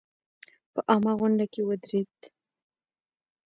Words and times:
په 0.73 0.79
عامه 0.91 1.13
غونډه 1.19 1.45
کې 1.53 1.61
ودرېد. 1.67 2.17